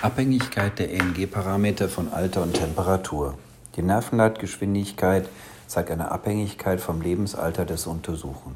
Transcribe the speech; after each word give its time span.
Abhängigkeit 0.00 0.78
der 0.78 0.92
EMG-Parameter 0.94 1.88
von 1.88 2.12
Alter 2.12 2.44
und 2.44 2.54
Temperatur. 2.54 3.36
Die 3.74 3.82
Nervenleitgeschwindigkeit 3.82 5.28
zeigt 5.66 5.90
eine 5.90 6.12
Abhängigkeit 6.12 6.80
vom 6.80 7.00
Lebensalter 7.00 7.64
des 7.64 7.88
Untersuchen. 7.88 8.54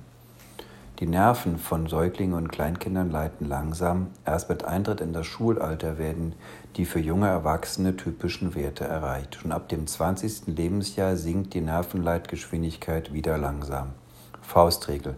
Die 1.01 1.07
Nerven 1.07 1.59
von 1.59 1.89
Säuglingen 1.89 2.37
und 2.37 2.53
Kleinkindern 2.53 3.11
leiten 3.11 3.49
langsam. 3.49 4.11
Erst 4.25 4.51
mit 4.51 4.65
Eintritt 4.65 5.01
in 5.01 5.13
das 5.13 5.27
Schulalter 5.27 5.99
werden 5.99 6.37
die 6.77 6.85
für 6.85 7.01
junge 7.01 7.27
Erwachsene 7.27 7.97
typischen 7.97 8.55
Werte 8.55 8.85
erreicht. 8.85 9.35
Schon 9.35 9.51
ab 9.51 9.69
dem 9.69 9.89
20. 9.89 10.47
Lebensjahr 10.47 11.17
sinkt 11.17 11.55
die 11.55 11.61
Nervenleitgeschwindigkeit 11.61 13.13
wieder 13.13 13.37
langsam. 13.37 13.89
Faustregel: 14.43 15.17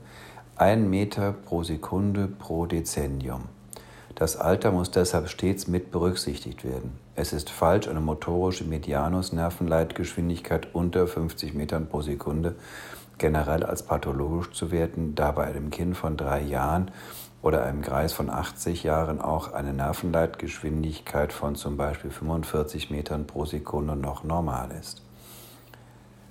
1 0.57 0.89
Meter 0.89 1.33
pro 1.33 1.65
Sekunde 1.65 2.29
pro 2.29 2.65
Dezennium. 2.65 3.54
Das 4.15 4.37
Alter 4.37 4.71
muss 4.71 4.93
deshalb 4.93 5.29
stets 5.29 5.67
mit 5.67 5.91
berücksichtigt 5.91 6.65
werden. 6.65 6.93
Es 7.17 7.33
ist 7.33 7.51
falsch, 7.51 7.89
eine 7.89 8.01
motorische 8.01 8.65
Medianus-Nervenleitgeschwindigkeit 8.65 10.69
unter 10.73 11.09
50 11.09 11.55
Metern 11.55 11.89
pro 11.89 12.01
Sekunde 12.01 12.55
generell 13.19 13.65
als 13.65 13.83
pathologisch 13.83 14.53
zu 14.53 14.71
werten, 14.71 15.17
da 15.17 15.33
bei 15.33 15.45
einem 15.45 15.71
Kind 15.71 15.97
von 15.97 16.17
drei 16.17 16.43
Jahren 16.43 16.93
oder 17.43 17.65
einem 17.65 17.83
Kreis 17.83 18.13
von 18.13 18.31
80 18.31 18.85
Jahren 18.85 19.21
auch 19.21 19.53
eine 19.53 19.73
Nervenleitgeschwindigkeit 19.73 21.33
von 21.33 21.57
zum 21.57 21.77
Beispiel 21.77 22.11
45 22.11 22.91
Metern 22.91 23.27
pro 23.27 23.45
Sekunde 23.45 23.97
noch 23.97 24.23
normal 24.23 24.71
ist. 24.81 25.03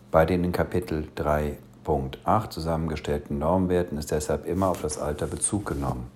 Bei 0.09 0.25
den 0.25 0.43
in 0.43 0.51
Kapitel 0.51 1.07
3.8 1.17 2.49
zusammengestellten 2.49 3.39
Normwerten 3.39 3.97
ist 3.97 4.11
deshalb 4.11 4.45
immer 4.45 4.69
auf 4.69 4.81
das 4.81 4.97
Alter 4.97 5.27
Bezug 5.27 5.65
genommen. 5.65 6.09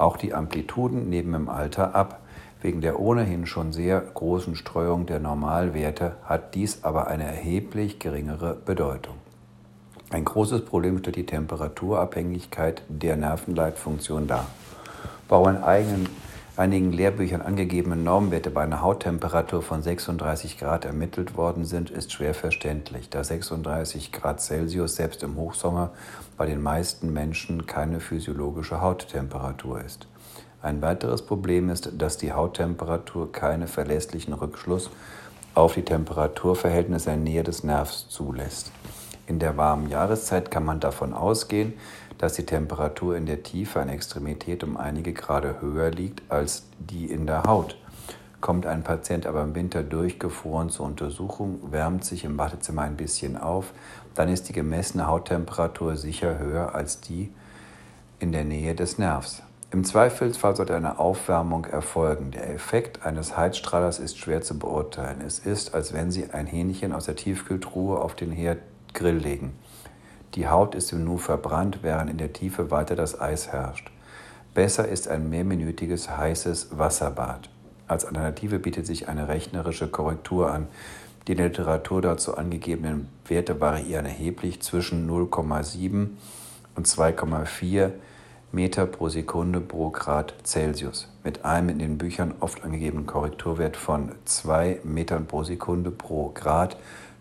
Auch 0.00 0.16
die 0.16 0.32
Amplituden 0.32 1.10
nehmen 1.10 1.34
im 1.34 1.48
Alter 1.50 1.94
ab. 1.94 2.20
Wegen 2.62 2.80
der 2.80 3.00
ohnehin 3.00 3.44
schon 3.44 3.74
sehr 3.74 4.00
großen 4.00 4.56
Streuung 4.56 5.04
der 5.04 5.20
Normalwerte 5.20 6.16
hat 6.24 6.54
dies 6.54 6.84
aber 6.84 7.08
eine 7.08 7.24
erheblich 7.24 7.98
geringere 7.98 8.54
Bedeutung. 8.54 9.16
Ein 10.08 10.24
großes 10.24 10.64
Problem 10.64 10.98
stellt 10.98 11.16
die 11.16 11.26
Temperaturabhängigkeit 11.26 12.82
der 12.88 13.16
Nervenleitfunktion 13.16 14.26
dar. 14.26 14.46
In 15.30 15.62
eigenen 15.62 16.08
einigen 16.60 16.92
Lehrbüchern 16.92 17.40
angegebene 17.40 17.96
Normwerte 17.96 18.50
bei 18.50 18.62
einer 18.62 18.82
Hauttemperatur 18.82 19.62
von 19.62 19.82
36 19.82 20.58
Grad 20.58 20.84
ermittelt 20.84 21.34
worden 21.34 21.64
sind, 21.64 21.88
ist 21.88 22.12
schwer 22.12 22.34
verständlich, 22.34 23.08
da 23.08 23.24
36 23.24 24.12
Grad 24.12 24.42
Celsius 24.42 24.94
selbst 24.94 25.22
im 25.22 25.36
Hochsommer 25.36 25.90
bei 26.36 26.44
den 26.44 26.60
meisten 26.60 27.14
Menschen 27.14 27.64
keine 27.64 27.98
physiologische 27.98 28.82
Hauttemperatur 28.82 29.82
ist. 29.82 30.06
Ein 30.60 30.82
weiteres 30.82 31.22
Problem 31.22 31.70
ist, 31.70 31.92
dass 31.96 32.18
die 32.18 32.34
Hauttemperatur 32.34 33.32
keinen 33.32 33.66
verlässlichen 33.66 34.34
Rückschluss 34.34 34.90
auf 35.54 35.72
die 35.72 35.82
Temperaturverhältnisse 35.82 37.10
in 37.10 37.24
der 37.24 37.32
Nähe 37.32 37.42
des 37.42 37.64
Nervs 37.64 38.10
zulässt. 38.10 38.70
In 39.30 39.38
der 39.38 39.56
warmen 39.56 39.88
Jahreszeit 39.88 40.50
kann 40.50 40.64
man 40.64 40.80
davon 40.80 41.14
ausgehen, 41.14 41.74
dass 42.18 42.32
die 42.32 42.44
Temperatur 42.44 43.16
in 43.16 43.26
der 43.26 43.44
Tiefe 43.44 43.78
einer 43.78 43.92
Extremität 43.92 44.64
um 44.64 44.76
einige 44.76 45.12
Grade 45.12 45.60
höher 45.60 45.92
liegt 45.92 46.28
als 46.32 46.64
die 46.80 47.06
in 47.06 47.28
der 47.28 47.44
Haut. 47.44 47.76
Kommt 48.40 48.66
ein 48.66 48.82
Patient 48.82 49.26
aber 49.26 49.44
im 49.44 49.54
Winter 49.54 49.84
durchgefroren 49.84 50.68
zur 50.68 50.86
Untersuchung, 50.86 51.60
wärmt 51.70 52.04
sich 52.04 52.24
im 52.24 52.38
Wartezimmer 52.38 52.82
ein 52.82 52.96
bisschen 52.96 53.36
auf, 53.36 53.66
dann 54.16 54.28
ist 54.28 54.48
die 54.48 54.52
gemessene 54.52 55.06
Hauttemperatur 55.06 55.96
sicher 55.96 56.40
höher 56.40 56.74
als 56.74 57.00
die 57.00 57.32
in 58.18 58.32
der 58.32 58.42
Nähe 58.42 58.74
des 58.74 58.98
Nervs. 58.98 59.44
Im 59.70 59.84
Zweifelsfall 59.84 60.56
sollte 60.56 60.74
eine 60.74 60.98
Aufwärmung 60.98 61.66
erfolgen. 61.66 62.32
Der 62.32 62.52
Effekt 62.52 63.06
eines 63.06 63.36
Heizstrahlers 63.36 64.00
ist 64.00 64.18
schwer 64.18 64.42
zu 64.42 64.58
beurteilen. 64.58 65.20
Es 65.24 65.38
ist, 65.38 65.72
als 65.72 65.92
wenn 65.92 66.10
Sie 66.10 66.28
ein 66.32 66.48
Hähnchen 66.48 66.92
aus 66.92 67.04
der 67.04 67.14
Tiefkühltruhe 67.14 68.00
auf 68.00 68.16
den 68.16 68.32
Herdgrill 69.00 69.16
legen. 69.16 69.52
Die 70.34 70.48
Haut 70.48 70.74
ist 70.74 70.92
im 70.92 71.04
Nu 71.04 71.16
verbrannt, 71.16 71.78
während 71.82 72.10
in 72.10 72.18
der 72.18 72.32
Tiefe 72.32 72.70
weiter 72.70 72.94
das 72.94 73.20
Eis 73.20 73.48
herrscht. 73.48 73.90
Besser 74.54 74.86
ist 74.86 75.08
ein 75.08 75.30
mehrminütiges 75.30 76.16
heißes 76.16 76.78
Wasserbad. 76.78 77.48
Als 77.88 78.04
Alternative 78.04 78.58
bietet 78.58 78.86
sich 78.86 79.08
eine 79.08 79.28
rechnerische 79.28 79.88
Korrektur 79.88 80.52
an. 80.52 80.68
Die 81.26 81.32
in 81.32 81.38
der 81.38 81.48
Literatur 81.48 82.02
dazu 82.02 82.36
angegebenen 82.36 83.08
Werte 83.26 83.60
variieren 83.60 84.06
erheblich 84.06 84.60
zwischen 84.60 85.08
0,7 85.08 86.08
und 86.76 86.86
2,4 86.86 87.90
Meter 88.52 88.86
pro 88.86 89.08
Sekunde 89.08 89.60
pro 89.60 89.90
Grad 89.90 90.34
Celsius. 90.44 91.08
Mit 91.22 91.44
einem 91.44 91.68
in 91.68 91.78
den 91.78 91.98
Büchern 91.98 92.34
oft 92.40 92.64
angegebenen 92.64 93.06
Korrekturwert 93.06 93.76
von 93.76 94.12
2 94.24 94.80
Metern 94.84 95.26
pro 95.26 95.44
Sekunde 95.44 95.90
pro 95.90 96.30
Grad 96.30 96.76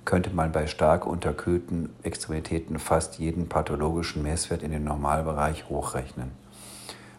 könnte 0.06 0.32
man 0.32 0.52
bei 0.52 0.68
stark 0.68 1.06
unterkühlten 1.06 1.90
Extremitäten 2.04 2.80
fast 2.80 3.20
jeden 3.20 3.48
pathologischen 3.50 4.24
Messwert 4.24 4.64
in 4.64 4.72
den 4.72 4.84
Normalbereich 4.84 5.70
hochrechnen. 5.70 6.32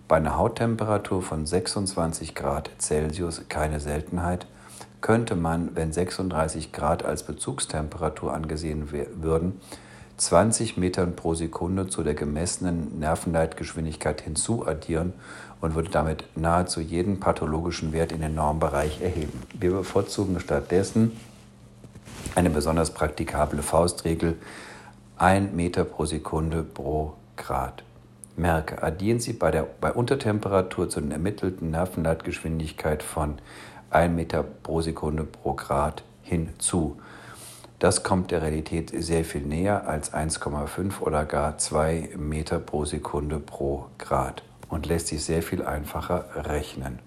Bei 0.09 0.17
einer 0.17 0.37
Hauttemperatur 0.37 1.23
von 1.23 1.47
26 1.47 2.35
Grad 2.35 2.71
Celsius 2.79 3.43
keine 3.49 3.79
Seltenheit, 3.79 4.47
könnte 5.01 5.37
man, 5.37 5.77
wenn 5.77 5.93
36 5.93 6.73
Grad 6.73 7.05
als 7.05 7.23
Bezugstemperatur 7.23 8.35
angesehen 8.35 8.91
würden, 8.91 9.61
20 10.17 10.77
Metern 10.77 11.17
pro 11.17 11.35
Sekunde 11.35 11.87
zu 11.87 12.03
der 12.03 12.15
gemessenen 12.15 12.99
Nervenleitgeschwindigkeit 12.99 14.21
hinzuaddieren 14.21 15.15
und 15.61 15.75
würde 15.75 15.91
damit 15.91 16.25
nahezu 16.37 16.81
jeden 16.81 17.21
pathologischen 17.21 17.93
Wert 17.93 18.13
in 18.13 18.21
den 18.21 18.35
Normbereich 18.35 19.01
erheben. 19.01 19.43
Wir 19.59 19.71
bevorzugen 19.71 20.39
stattdessen 20.41 21.13
eine 22.35 22.51
besonders 22.51 22.93
praktikable 22.93 23.63
Faustregel 23.63 24.37
1 25.19 25.53
Meter 25.53 25.85
pro 25.85 26.05
Sekunde 26.05 26.63
pro 26.63 27.15
Grad. 27.37 27.83
Merke, 28.37 28.83
addieren 28.83 29.21
Sie 29.21 29.33
bei, 29.33 29.51
der, 29.51 29.67
bei 29.81 29.93
Untertemperatur 29.93 30.89
zu 30.89 31.01
den 31.01 31.11
ermittelten 31.11 31.71
Nervenleitgeschwindigkeit 31.71 33.03
von 33.03 33.39
1 33.91 34.15
Meter 34.15 34.43
pro 34.43 34.81
Sekunde 34.81 35.25
pro 35.25 35.55
Grad 35.55 36.03
hinzu. 36.23 36.99
Das 37.79 38.03
kommt 38.03 38.31
der 38.31 38.43
Realität 38.43 38.93
sehr 38.95 39.25
viel 39.25 39.43
näher 39.43 39.89
als 39.89 40.13
1,5 40.13 41.01
oder 41.01 41.25
gar 41.25 41.59
2 41.59 42.11
Meter 42.17 42.59
pro 42.59 42.85
Sekunde 42.85 43.41
pro 43.41 43.87
Grad 43.99 44.43
und 44.69 44.87
lässt 44.87 45.09
sich 45.09 45.25
sehr 45.25 45.43
viel 45.43 45.65
einfacher 45.65 46.27
rechnen. 46.35 47.01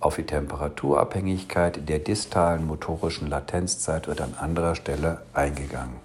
Auf 0.00 0.16
die 0.16 0.24
Temperaturabhängigkeit 0.24 1.88
der 1.88 1.98
distalen 1.98 2.66
motorischen 2.66 3.28
Latenzzeit 3.28 4.06
wird 4.06 4.20
an 4.20 4.34
anderer 4.38 4.74
Stelle 4.74 5.22
eingegangen. 5.32 5.96